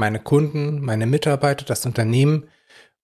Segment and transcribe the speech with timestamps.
[0.00, 2.48] meine Kunden, meine Mitarbeiter, das Unternehmen?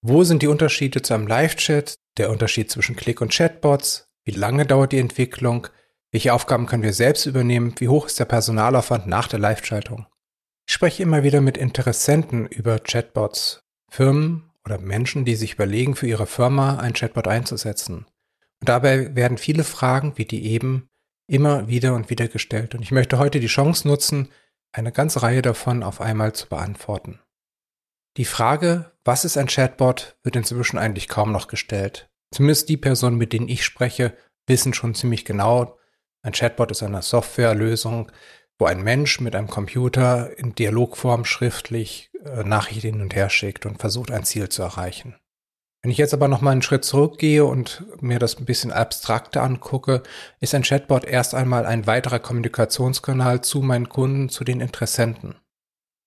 [0.00, 1.94] Wo sind die Unterschiede zu einem Live-Chat?
[2.16, 4.08] Der Unterschied zwischen Click- und Chatbots?
[4.24, 5.68] Wie lange dauert die Entwicklung?
[6.10, 7.74] Welche Aufgaben können wir selbst übernehmen?
[7.78, 10.06] Wie hoch ist der Personalaufwand nach der Live-Schaltung?
[10.66, 16.08] Ich spreche immer wieder mit Interessenten über Chatbots, Firmen oder Menschen, die sich überlegen, für
[16.08, 18.06] ihre Firma ein Chatbot einzusetzen.
[18.60, 20.88] Und dabei werden viele Fragen, wie die eben,
[21.28, 22.74] immer wieder und wieder gestellt.
[22.74, 24.28] Und ich möchte heute die Chance nutzen,
[24.76, 27.18] eine ganze Reihe davon auf einmal zu beantworten.
[28.18, 32.10] Die Frage, was ist ein Chatbot, wird inzwischen eigentlich kaum noch gestellt.
[32.30, 35.78] Zumindest die Personen, mit denen ich spreche, wissen schon ziemlich genau,
[36.22, 38.12] ein Chatbot ist eine Softwarelösung,
[38.58, 43.64] wo ein Mensch mit einem Computer in Dialogform schriftlich äh, Nachrichten hin und her schickt
[43.64, 45.16] und versucht, ein Ziel zu erreichen.
[45.82, 49.42] Wenn ich jetzt aber noch mal einen Schritt zurückgehe und mir das ein bisschen abstrakter
[49.42, 50.02] angucke,
[50.40, 55.36] ist ein Chatbot erst einmal ein weiterer Kommunikationskanal zu meinen Kunden, zu den Interessenten.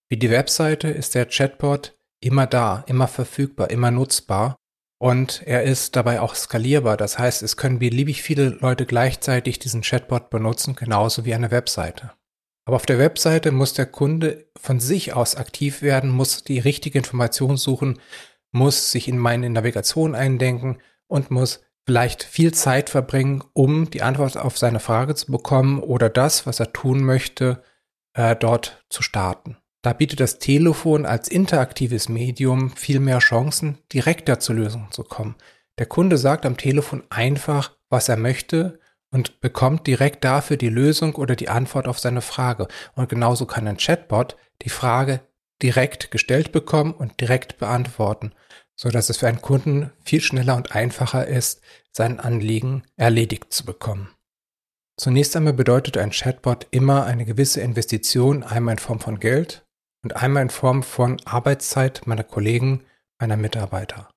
[0.10, 4.58] Wie die Webseite ist der Chatbot immer da, immer verfügbar, immer nutzbar
[5.00, 6.98] und er ist dabei auch skalierbar.
[6.98, 12.12] Das heißt, es können beliebig viele Leute gleichzeitig diesen Chatbot benutzen, genauso wie eine Webseite.
[12.66, 17.00] Aber auf der Webseite muss der Kunde von sich aus aktiv werden, muss die richtige
[17.00, 18.00] Information suchen,
[18.52, 24.38] muss sich in meine Navigation eindenken und muss vielleicht viel Zeit verbringen, um die Antwort
[24.38, 27.64] auf seine Frage zu bekommen oder das, was er tun möchte,
[28.14, 29.58] äh, dort zu starten.
[29.82, 35.36] Da bietet das Telefon als interaktives Medium viel mehr Chancen, direkter zur Lösung zu kommen.
[35.78, 38.80] Der Kunde sagt am Telefon einfach, was er möchte
[39.12, 42.68] und bekommt direkt dafür die Lösung oder die Antwort auf seine Frage.
[42.96, 45.22] Und genauso kann ein Chatbot die Frage
[45.62, 48.34] direkt gestellt bekommen und direkt beantworten,
[48.76, 51.62] so dass es für einen Kunden viel schneller und einfacher ist,
[51.92, 54.10] sein Anliegen erledigt zu bekommen.
[54.98, 59.66] Zunächst einmal bedeutet ein Chatbot immer eine gewisse Investition, einmal in Form von Geld
[60.04, 62.84] und einmal in Form von Arbeitszeit meiner Kollegen,
[63.20, 64.10] meiner Mitarbeiter.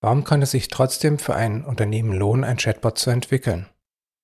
[0.00, 3.68] Warum kann es sich trotzdem für ein Unternehmen lohnen, ein Chatbot zu entwickeln?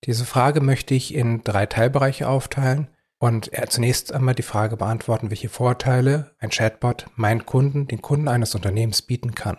[0.05, 2.89] Diese Frage möchte ich in drei Teilbereiche aufteilen
[3.19, 8.55] und zunächst einmal die Frage beantworten, welche Vorteile ein Chatbot meinen Kunden, den Kunden eines
[8.55, 9.59] Unternehmens bieten kann.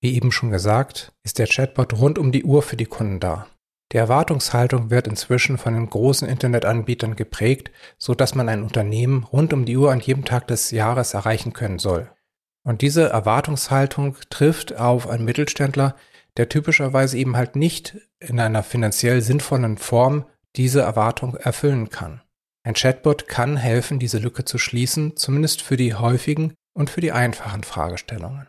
[0.00, 3.46] Wie eben schon gesagt, ist der Chatbot rund um die Uhr für die Kunden da.
[3.92, 9.52] Die Erwartungshaltung wird inzwischen von den großen Internetanbietern geprägt, so dass man ein Unternehmen rund
[9.52, 12.10] um die Uhr an jedem Tag des Jahres erreichen können soll.
[12.64, 15.94] Und diese Erwartungshaltung trifft auf einen Mittelständler,
[16.36, 20.26] der typischerweise eben halt nicht in einer finanziell sinnvollen Form
[20.56, 22.22] diese Erwartung erfüllen kann.
[22.66, 27.12] Ein Chatbot kann helfen, diese Lücke zu schließen, zumindest für die häufigen und für die
[27.12, 28.48] einfachen Fragestellungen.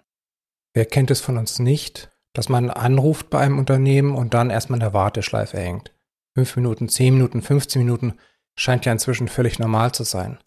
[0.73, 4.78] Wer kennt es von uns nicht, dass man anruft bei einem Unternehmen und dann erstmal
[4.78, 5.94] in der Warteschleife hängt?
[6.33, 8.16] Fünf Minuten, zehn Minuten, 15 Minuten
[8.55, 10.39] scheint ja inzwischen völlig normal zu sein.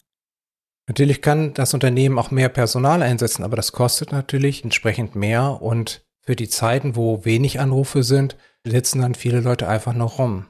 [0.89, 6.05] Natürlich kann das Unternehmen auch mehr Personal einsetzen, aber das kostet natürlich entsprechend mehr und
[6.19, 10.47] für die Zeiten, wo wenig Anrufe sind, sitzen dann viele Leute einfach noch rum.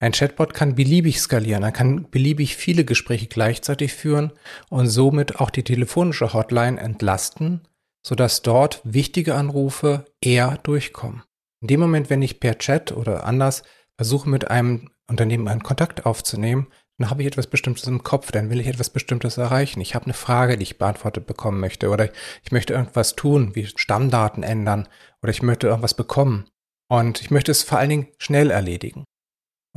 [0.00, 4.32] Ein Chatbot kann beliebig skalieren, er kann beliebig viele Gespräche gleichzeitig führen
[4.70, 7.66] und somit auch die telefonische Hotline entlasten,
[8.06, 11.24] sodass dort wichtige Anrufe eher durchkommen.
[11.60, 13.64] In dem Moment, wenn ich per Chat oder anders
[13.96, 18.50] versuche, mit einem Unternehmen einen Kontakt aufzunehmen, dann habe ich etwas Bestimmtes im Kopf, dann
[18.50, 19.80] will ich etwas Bestimmtes erreichen.
[19.80, 22.10] Ich habe eine Frage, die ich beantwortet bekommen möchte oder
[22.44, 24.88] ich möchte irgendwas tun, wie Stammdaten ändern
[25.22, 26.48] oder ich möchte irgendwas bekommen.
[26.88, 29.04] Und ich möchte es vor allen Dingen schnell erledigen.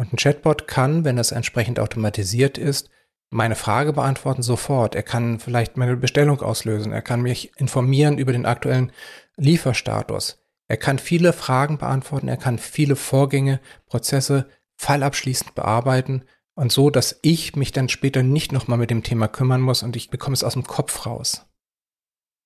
[0.02, 2.90] Und ein Chatbot kann, wenn es entsprechend automatisiert ist,
[3.30, 4.96] meine Frage beantworten sofort.
[4.96, 6.92] Er kann vielleicht meine Bestellung auslösen.
[6.92, 8.92] Er kann mich informieren über den aktuellen
[9.38, 10.44] Lieferstatus.
[10.68, 12.30] Er kann viele Fragen beantworten.
[12.30, 16.24] Er kann viele Vorgänge, Prozesse fallabschließend bearbeiten
[16.56, 19.96] und so, dass ich mich dann später nicht nochmal mit dem Thema kümmern muss und
[19.96, 21.46] ich bekomme es aus dem Kopf raus.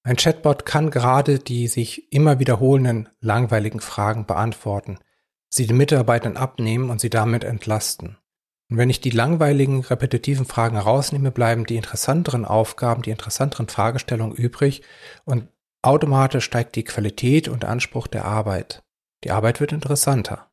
[0.04, 5.00] Ein Chatbot kann gerade die sich immer wiederholenden langweiligen Fragen beantworten
[5.56, 8.18] sie den Mitarbeitern abnehmen und sie damit entlasten.
[8.70, 14.36] Und wenn ich die langweiligen, repetitiven Fragen rausnehme, bleiben die interessanteren Aufgaben, die interessanteren Fragestellungen
[14.36, 14.82] übrig
[15.24, 15.48] und
[15.82, 18.84] automatisch steigt die Qualität und Anspruch der Arbeit.
[19.24, 20.52] Die Arbeit wird interessanter.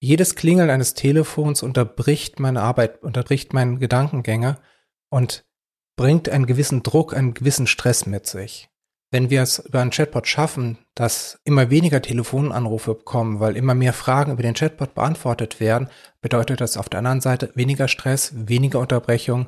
[0.00, 4.58] Jedes Klingeln eines Telefons unterbricht meine Arbeit, unterbricht meinen Gedankengänge
[5.10, 5.44] und
[5.96, 8.70] bringt einen gewissen Druck, einen gewissen Stress mit sich.
[9.14, 13.92] Wenn wir es über einen Chatbot schaffen, dass immer weniger Telefonanrufe kommen, weil immer mehr
[13.92, 15.88] Fragen über den Chatbot beantwortet werden,
[16.20, 19.46] bedeutet das auf der anderen Seite weniger Stress, weniger Unterbrechung,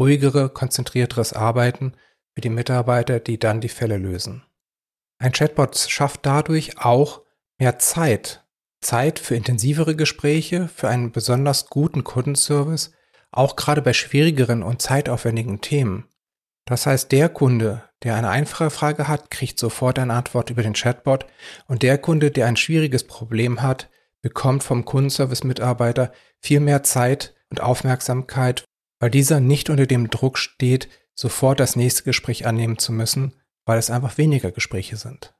[0.00, 1.92] ruhigere, konzentrierteres Arbeiten
[2.34, 4.42] für die Mitarbeiter, die dann die Fälle lösen.
[5.18, 7.20] Ein Chatbot schafft dadurch auch
[7.58, 8.46] mehr Zeit.
[8.80, 12.92] Zeit für intensivere Gespräche, für einen besonders guten Kundenservice,
[13.30, 16.08] auch gerade bei schwierigeren und zeitaufwendigen Themen.
[16.66, 20.72] Das heißt, der Kunde, der eine einfache Frage hat, kriegt sofort eine Antwort über den
[20.72, 21.26] Chatbot
[21.66, 23.90] und der Kunde, der ein schwieriges Problem hat,
[24.22, 28.64] bekommt vom Kundenservice-Mitarbeiter viel mehr Zeit und Aufmerksamkeit,
[28.98, 33.34] weil dieser nicht unter dem Druck steht, sofort das nächste Gespräch annehmen zu müssen,
[33.66, 35.34] weil es einfach weniger Gespräche sind.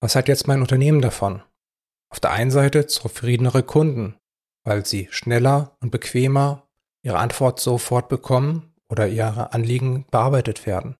[0.00, 1.42] Was hat jetzt mein Unternehmen davon?
[2.10, 4.16] Auf der einen Seite zufriedenere Kunden,
[4.64, 6.68] weil sie schneller und bequemer
[7.02, 10.96] ihre Antwort sofort bekommen oder ihre Anliegen bearbeitet werden.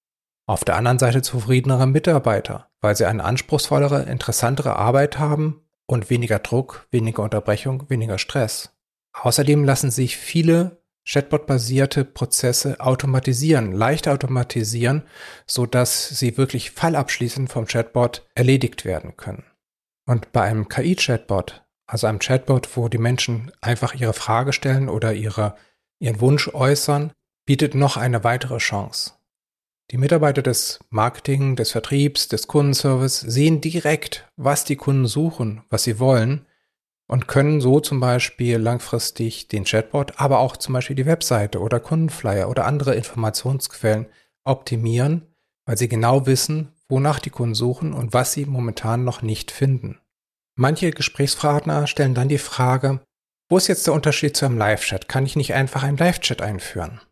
[0.46, 6.38] Auf der anderen Seite zufriedenere Mitarbeiter, weil sie eine anspruchsvollere, interessantere Arbeit haben und weniger
[6.38, 8.74] Druck, weniger Unterbrechung, weniger Stress.
[9.12, 15.02] Außerdem lassen sich viele Chatbot-basierte Prozesse automatisieren, leicht automatisieren,
[15.46, 19.44] so dass sie wirklich fallabschließend vom Chatbot erledigt werden können.
[20.06, 25.12] Und bei einem KI-Chatbot, also einem Chatbot, wo die Menschen einfach ihre Frage stellen oder
[25.12, 25.56] ihre,
[25.98, 27.12] ihren Wunsch äußern,
[27.44, 29.12] bietet noch eine weitere Chance.
[29.90, 35.82] Die Mitarbeiter des Marketing, des Vertriebs, des Kundenservice sehen direkt, was die Kunden suchen, was
[35.84, 36.46] sie wollen
[37.08, 41.78] und können so zum Beispiel langfristig den Chatbot, aber auch zum Beispiel die Webseite oder
[41.78, 44.06] Kundenflyer oder andere Informationsquellen
[44.44, 45.26] optimieren,
[45.66, 49.98] weil sie genau wissen, wonach die Kunden suchen und was sie momentan noch nicht finden.
[50.54, 53.00] Manche Gesprächspartner stellen dann die Frage,
[53.50, 55.08] wo ist jetzt der Unterschied zu einem Live-Chat?
[55.08, 57.02] Kann ich nicht einfach einen Live-Chat einführen?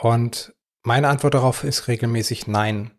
[0.00, 2.92] Und meine Antwort darauf ist regelmäßig nein,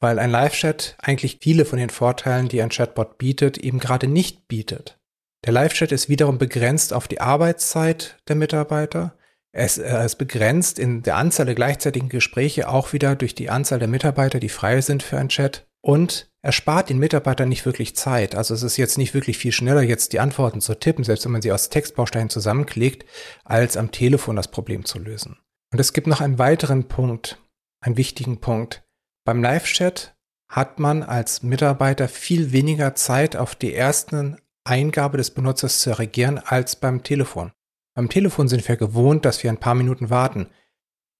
[0.00, 4.48] weil ein Live-Chat eigentlich viele von den Vorteilen, die ein Chatbot bietet, eben gerade nicht
[4.48, 4.98] bietet.
[5.44, 9.16] Der Live-Chat ist wiederum begrenzt auf die Arbeitszeit der Mitarbeiter.
[9.52, 13.88] Es ist begrenzt in der Anzahl der gleichzeitigen Gespräche auch wieder durch die Anzahl der
[13.88, 15.66] Mitarbeiter, die frei sind für ein Chat.
[15.82, 18.34] Und er spart den Mitarbeitern nicht wirklich Zeit.
[18.34, 21.32] Also es ist jetzt nicht wirklich viel schneller, jetzt die Antworten zu tippen, selbst wenn
[21.32, 23.04] man sie aus Textbausteinen zusammenklickt,
[23.44, 25.36] als am Telefon das Problem zu lösen.
[25.76, 27.38] Und es gibt noch einen weiteren Punkt,
[27.82, 28.82] einen wichtigen Punkt.
[29.26, 30.16] Beim Live-Chat
[30.48, 36.38] hat man als Mitarbeiter viel weniger Zeit auf die ersten Eingabe des Benutzers zu reagieren
[36.38, 37.52] als beim Telefon.
[37.94, 40.48] Beim Telefon sind wir gewohnt, dass wir ein paar Minuten warten.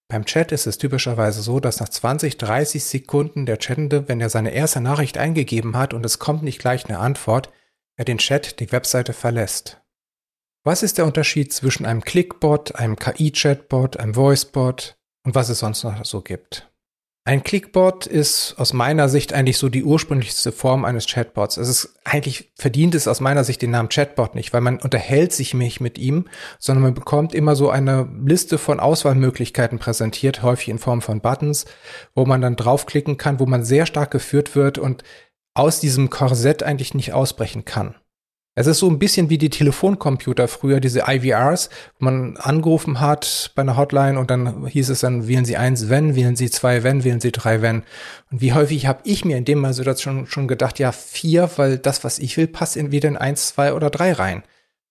[0.07, 4.31] Beim Chat ist es typischerweise so, dass nach 20, 30 Sekunden der Chattende, wenn er
[4.31, 7.51] seine erste Nachricht eingegeben hat und es kommt nicht gleich eine Antwort,
[7.95, 9.83] er den Chat, die Webseite verlässt.
[10.67, 15.85] Was ist der Unterschied zwischen einem Clickbot, einem KI-Chatbot, einem Voicebot und was es sonst
[15.85, 16.69] noch so gibt?
[17.23, 21.55] Ein Clickbot ist aus meiner Sicht eigentlich so die ursprünglichste Form eines Chatbots.
[21.55, 25.31] Es ist eigentlich verdient es aus meiner Sicht den Namen Chatbot nicht, weil man unterhält
[25.31, 26.25] sich nicht mit ihm,
[26.59, 31.63] sondern man bekommt immer so eine Liste von Auswahlmöglichkeiten präsentiert, häufig in Form von Buttons,
[32.13, 35.05] wo man dann draufklicken kann, wo man sehr stark geführt wird und
[35.53, 37.95] aus diesem Korsett eigentlich nicht ausbrechen kann.
[38.59, 41.69] Es ist so ein bisschen wie die Telefoncomputer früher, diese IVRs,
[41.99, 45.89] wo man angerufen hat bei einer Hotline und dann hieß es dann, wählen Sie eins,
[45.89, 47.83] wenn, wählen Sie zwei, wenn, wählen Sie drei, wenn.
[48.31, 52.03] Und wie häufig habe ich mir in dem Situation schon gedacht, ja, vier, weil das,
[52.03, 54.41] was ich will, passt entweder in eins, zwei oder drei rein.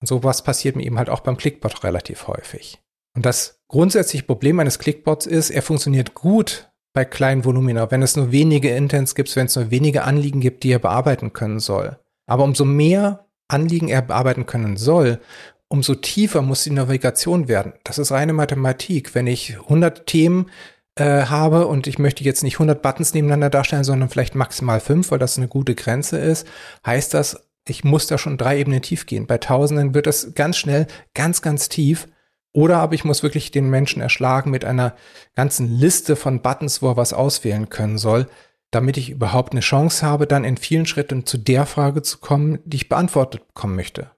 [0.00, 2.78] Und sowas passiert mir eben halt auch beim Clickbot relativ häufig.
[3.16, 8.14] Und das grundsätzliche Problem eines Clickbots ist, er funktioniert gut bei kleinen Volumina, wenn es
[8.14, 11.98] nur wenige Intents gibt, wenn es nur wenige Anliegen gibt, die er bearbeiten können soll.
[12.28, 15.20] Aber umso mehr Anliegen er bearbeiten können soll,
[15.68, 17.72] umso tiefer muss die Navigation werden.
[17.84, 19.14] Das ist reine Mathematik.
[19.14, 20.50] Wenn ich 100 Themen
[20.94, 25.10] äh, habe und ich möchte jetzt nicht 100 Buttons nebeneinander darstellen, sondern vielleicht maximal fünf,
[25.10, 26.46] weil das eine gute Grenze ist,
[26.84, 29.26] heißt das, ich muss da schon drei Ebenen tief gehen.
[29.26, 32.08] Bei Tausenden wird das ganz schnell ganz, ganz tief.
[32.52, 34.94] Oder aber ich muss wirklich den Menschen erschlagen mit einer
[35.34, 38.28] ganzen Liste von Buttons, wo er was auswählen können soll
[38.70, 42.58] damit ich überhaupt eine Chance habe, dann in vielen Schritten zu der Frage zu kommen,
[42.64, 44.10] die ich beantwortet bekommen möchte.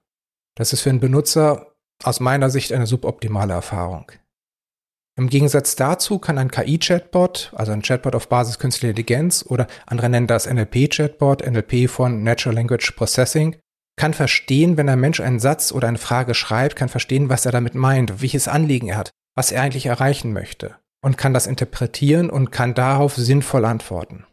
[0.55, 4.11] Das ist für einen Benutzer aus meiner Sicht eine suboptimale Erfahrung.
[5.17, 10.09] Im Gegensatz dazu kann ein KI-Chatbot, also ein Chatbot auf Basis künstlicher Intelligenz oder andere
[10.09, 13.57] nennen das NLP-Chatbot, NLP von Natural Language Processing,
[13.97, 17.51] kann verstehen, wenn ein Mensch einen Satz oder eine Frage schreibt, kann verstehen, was er
[17.51, 22.29] damit meint, welches Anliegen er hat, was er eigentlich erreichen möchte und kann das interpretieren
[22.29, 24.25] und kann darauf sinnvoll antworten.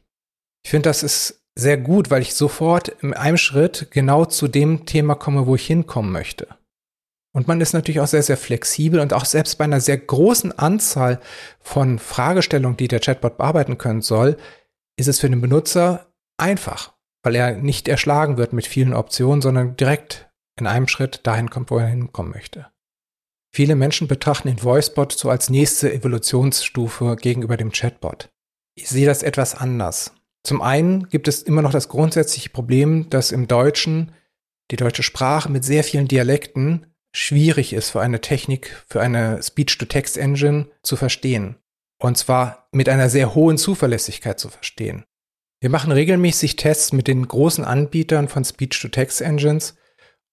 [0.67, 4.85] Ich finde, das ist sehr gut, weil ich sofort in einem Schritt genau zu dem
[4.85, 6.49] Thema komme, wo ich hinkommen möchte.
[7.33, 10.59] Und man ist natürlich auch sehr, sehr flexibel und auch selbst bei einer sehr großen
[10.59, 11.21] Anzahl
[11.61, 14.39] von Fragestellungen, die der Chatbot bearbeiten können soll,
[14.99, 19.77] ist es für den Benutzer einfach, weil er nicht erschlagen wird mit vielen Optionen, sondern
[19.77, 22.67] direkt in einem Schritt dahin kommt, wo er hinkommen möchte.
[23.55, 28.31] Viele Menschen betrachten den VoiceBot so als nächste Evolutionsstufe gegenüber dem Chatbot.
[28.75, 30.16] Ich sehe das etwas anders.
[30.47, 34.13] Zum einen gibt es immer noch das grundsätzliche Problem, dass im Deutschen
[34.71, 40.69] die deutsche Sprache mit sehr vielen Dialekten schwierig ist für eine Technik, für eine Speech-to-Text-Engine
[40.85, 41.57] zu verstehen.
[41.99, 45.05] Und zwar mit einer sehr hohen Zuverlässigkeit zu verstehen.
[45.59, 49.75] Wir machen regelmäßig Tests mit den großen Anbietern von Speech-to-Text-Engines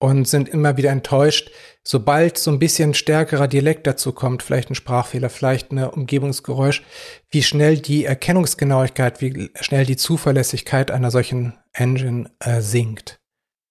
[0.03, 1.49] und sind immer wieder enttäuscht,
[1.81, 6.83] sobald so ein bisschen stärkerer Dialekt dazu kommt, vielleicht ein Sprachfehler, vielleicht ein Umgebungsgeräusch,
[7.29, 13.21] wie schnell die Erkennungsgenauigkeit, wie schnell die Zuverlässigkeit einer solchen Engine äh, sinkt.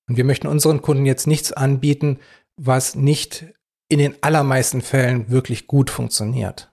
[0.09, 2.19] Und wir möchten unseren Kunden jetzt nichts anbieten,
[2.57, 3.45] was nicht
[3.91, 6.72] in den allermeisten Fällen wirklich gut funktioniert.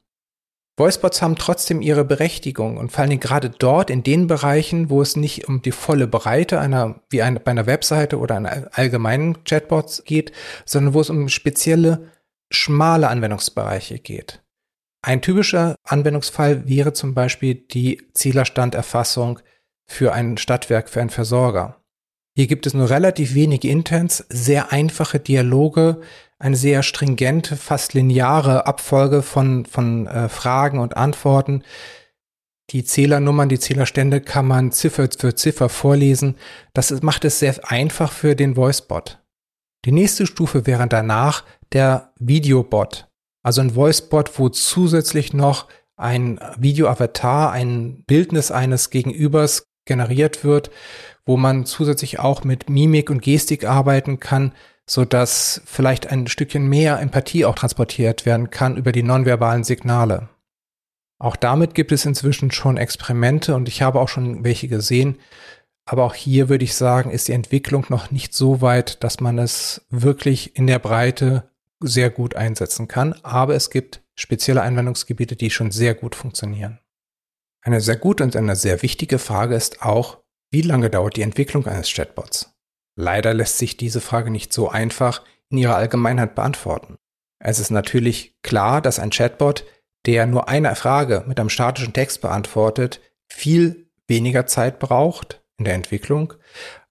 [0.79, 5.17] Voicebots haben trotzdem ihre Berechtigung und vor allem gerade dort in den Bereichen, wo es
[5.17, 10.05] nicht um die volle Breite einer, wie eine, bei einer Webseite oder einer allgemeinen Chatbots
[10.05, 10.31] geht,
[10.65, 12.09] sondern wo es um spezielle,
[12.49, 14.41] schmale Anwendungsbereiche geht.
[15.01, 19.39] Ein typischer Anwendungsfall wäre zum Beispiel die Zählerstanderfassung
[19.85, 21.78] für ein Stadtwerk, für einen Versorger.
[22.39, 25.99] Hier gibt es nur relativ wenige Intents, sehr einfache Dialoge,
[26.37, 31.63] eine sehr stringente, fast lineare Abfolge von, von äh, Fragen und Antworten.
[32.69, 36.37] Die Zählernummern, die Zählerstände kann man Ziffer für Ziffer vorlesen.
[36.73, 39.21] Das macht es sehr einfach für den Voicebot.
[39.83, 41.43] Die nächste Stufe wäre danach
[41.73, 43.09] der Videobot.
[43.43, 45.67] Also ein Voicebot, wo zusätzlich noch
[45.97, 50.71] ein Videoavatar, ein Bildnis eines Gegenübers generiert wird
[51.29, 54.51] wo man zusätzlich auch mit Mimik und Gestik arbeiten kann,
[54.87, 60.29] so dass vielleicht ein Stückchen mehr Empathie auch transportiert werden kann über die nonverbalen Signale.
[61.19, 65.19] Auch damit gibt es inzwischen schon Experimente und ich habe auch schon welche gesehen.
[65.85, 69.37] Aber auch hier würde ich sagen, ist die Entwicklung noch nicht so weit, dass man
[69.37, 71.43] es wirklich in der Breite
[71.79, 73.13] sehr gut einsetzen kann.
[73.21, 76.79] Aber es gibt spezielle Anwendungsgebiete, die schon sehr gut funktionieren.
[77.61, 80.19] Eine sehr gute und eine sehr wichtige Frage ist auch,
[80.51, 82.53] wie lange dauert die Entwicklung eines Chatbots?
[82.95, 86.97] Leider lässt sich diese Frage nicht so einfach in ihrer Allgemeinheit beantworten.
[87.39, 89.65] Es ist natürlich klar, dass ein Chatbot,
[90.05, 95.75] der nur eine Frage mit einem statischen Text beantwortet, viel weniger Zeit braucht in der
[95.75, 96.33] Entwicklung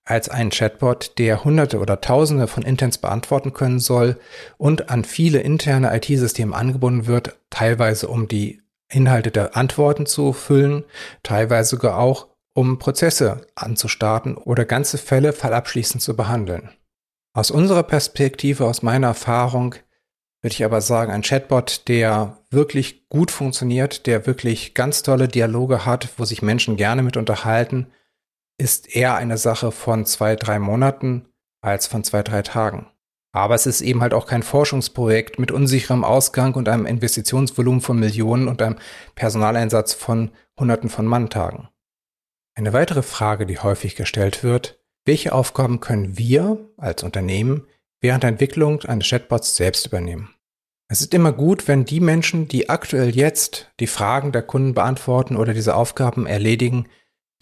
[0.04, 4.18] als ein Chatbot, der Hunderte oder Tausende von Intents beantworten können soll
[4.56, 10.84] und an viele interne IT-Systeme angebunden wird, teilweise um die Inhalte der Antworten zu füllen,
[11.22, 16.70] teilweise sogar auch um Prozesse anzustarten oder ganze Fälle fallabschließend zu behandeln.
[17.32, 19.76] Aus unserer Perspektive, aus meiner Erfahrung,
[20.42, 25.84] würde ich aber sagen, ein Chatbot, der wirklich gut funktioniert, der wirklich ganz tolle Dialoge
[25.84, 27.92] hat, wo sich Menschen gerne mit unterhalten,
[28.58, 31.28] ist eher eine Sache von zwei, drei Monaten
[31.60, 32.88] als von zwei, drei Tagen.
[33.38, 37.96] Aber es ist eben halt auch kein Forschungsprojekt mit unsicherem Ausgang und einem Investitionsvolumen von
[37.96, 38.78] Millionen und einem
[39.14, 41.68] Personaleinsatz von Hunderten von Manntagen.
[42.56, 47.68] Eine weitere Frage, die häufig gestellt wird, welche Aufgaben können wir als Unternehmen
[48.00, 50.34] während der Entwicklung eines Chatbots selbst übernehmen?
[50.88, 55.36] Es ist immer gut, wenn die Menschen, die aktuell jetzt die Fragen der Kunden beantworten
[55.36, 56.88] oder diese Aufgaben erledigen,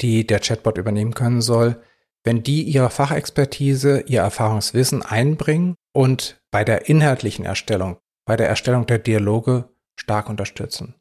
[0.01, 1.81] die der Chatbot übernehmen können soll,
[2.27, 8.85] wenn die ihre Fachexpertise, ihr Erfahrungswissen einbringen und bei der inhaltlichen Erstellung, bei der Erstellung
[8.87, 10.97] der Dialoge stark unterstützen.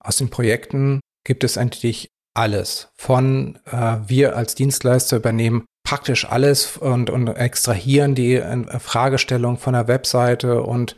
[0.00, 2.90] Aus den Projekten gibt es eigentlich alles.
[2.96, 9.74] Von äh, wir als Dienstleister übernehmen praktisch alles und, und extrahieren die äh, Fragestellung von
[9.74, 10.96] der Webseite und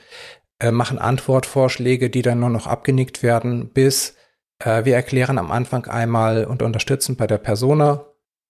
[0.59, 4.17] äh, machen Antwortvorschläge, die dann nur noch abgenickt werden, bis
[4.59, 8.07] äh, wir erklären am Anfang einmal und unterstützen bei der Persona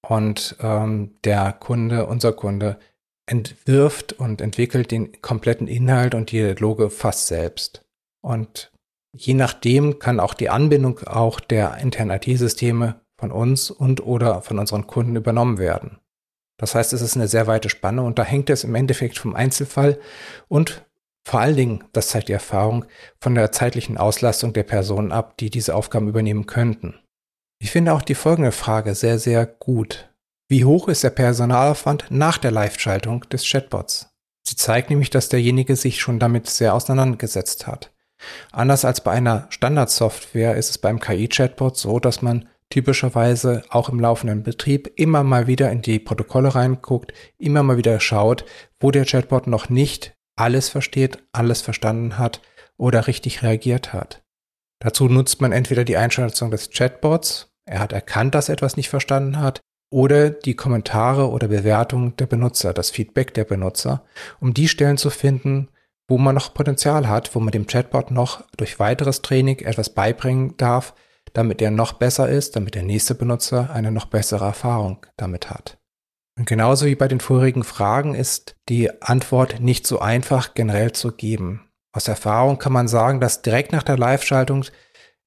[0.06, 2.78] und ähm, der Kunde, unser Kunde,
[3.26, 7.84] entwirft und entwickelt den kompletten Inhalt und die Dialoge fast selbst.
[8.22, 8.72] Und
[9.12, 14.58] Je nachdem kann auch die Anbindung auch der internen IT-Systeme von uns und oder von
[14.58, 15.98] unseren Kunden übernommen werden.
[16.58, 19.34] Das heißt, es ist eine sehr weite Spanne und da hängt es im Endeffekt vom
[19.34, 19.98] Einzelfall
[20.48, 20.84] und
[21.26, 22.86] vor allen Dingen, das zeigt die Erfahrung,
[23.20, 26.98] von der zeitlichen Auslastung der Personen ab, die diese Aufgaben übernehmen könnten.
[27.62, 30.08] Ich finde auch die folgende Frage sehr, sehr gut.
[30.48, 34.08] Wie hoch ist der Personalaufwand nach der Live-Schaltung des Chatbots?
[34.42, 37.92] Sie zeigt nämlich, dass derjenige sich schon damit sehr auseinandergesetzt hat.
[38.50, 44.00] Anders als bei einer Standardsoftware ist es beim KI-Chatbot so, dass man typischerweise auch im
[44.00, 48.44] laufenden Betrieb immer mal wieder in die Protokolle reinguckt, immer mal wieder schaut,
[48.78, 52.40] wo der Chatbot noch nicht alles versteht, alles verstanden hat
[52.78, 54.22] oder richtig reagiert hat.
[54.78, 58.88] Dazu nutzt man entweder die Einschätzung des Chatbots, er hat erkannt, dass er etwas nicht
[58.88, 59.60] verstanden hat,
[59.92, 64.04] oder die Kommentare oder Bewertungen der Benutzer, das Feedback der Benutzer,
[64.40, 65.68] um die Stellen zu finden,
[66.08, 70.56] wo man noch Potenzial hat, wo man dem Chatbot noch durch weiteres Training etwas beibringen
[70.56, 70.94] darf,
[71.32, 75.78] damit er noch besser ist, damit der nächste Benutzer eine noch bessere Erfahrung damit hat.
[76.38, 81.12] Und genauso wie bei den vorigen Fragen ist die Antwort nicht so einfach generell zu
[81.12, 81.68] geben.
[81.92, 84.64] Aus Erfahrung kann man sagen, dass direkt nach der Live-Schaltung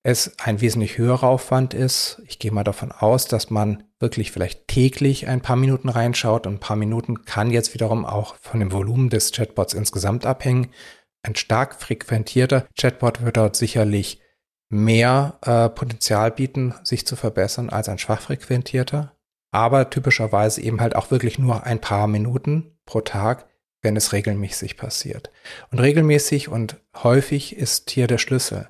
[0.04, 2.22] es ein wesentlich höherer Aufwand ist.
[2.28, 6.56] Ich gehe mal davon aus, dass man wirklich vielleicht täglich ein paar Minuten reinschaut und
[6.56, 10.68] ein paar Minuten kann jetzt wiederum auch von dem Volumen des Chatbots insgesamt abhängen.
[11.24, 14.20] Ein stark frequentierter Chatbot wird dort sicherlich
[14.70, 19.16] mehr äh, Potenzial bieten, sich zu verbessern als ein schwach frequentierter.
[19.52, 23.48] Aber typischerweise eben halt auch wirklich nur ein paar Minuten pro Tag,
[23.82, 25.32] wenn es regelmäßig passiert.
[25.72, 28.68] Und regelmäßig und häufig ist hier der Schlüssel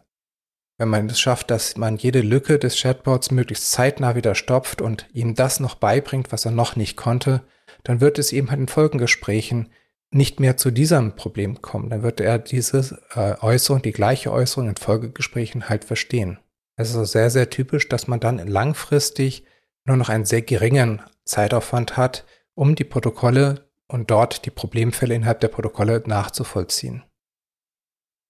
[0.77, 5.07] wenn man es schafft, dass man jede Lücke des Chatbots möglichst zeitnah wieder stopft und
[5.13, 7.41] ihm das noch beibringt, was er noch nicht konnte,
[7.83, 9.69] dann wird es eben halt in Folgengesprächen
[10.11, 11.89] nicht mehr zu diesem Problem kommen.
[11.89, 16.39] Dann wird er diese äh, Äußerung, die gleiche Äußerung in Folgegesprächen halt verstehen.
[16.75, 19.45] Es ist also sehr, sehr typisch, dass man dann langfristig
[19.85, 22.25] nur noch einen sehr geringen Zeitaufwand hat,
[22.55, 27.03] um die Protokolle und dort die Problemfälle innerhalb der Protokolle nachzuvollziehen.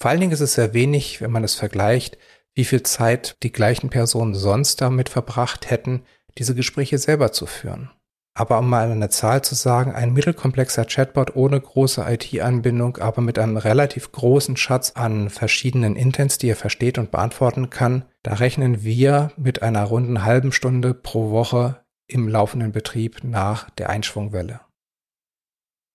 [0.03, 2.17] Vor allen Dingen ist es sehr wenig, wenn man es vergleicht,
[2.53, 6.01] wie viel Zeit die gleichen Personen sonst damit verbracht hätten,
[6.37, 7.89] diese Gespräche selber zu führen.
[8.33, 13.39] Aber um mal eine Zahl zu sagen, ein mittelkomplexer Chatbot ohne große IT-Anbindung, aber mit
[13.39, 18.83] einem relativ großen Schatz an verschiedenen Intents, die er versteht und beantworten kann, da rechnen
[18.83, 24.59] wir mit einer runden halben Stunde pro Woche im laufenden Betrieb nach der Einschwungwelle.